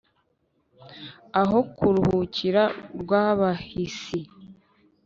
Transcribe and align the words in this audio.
Aho 1.41 1.59
kuruhukira 1.77 2.63
kw'abahisi 2.99 4.19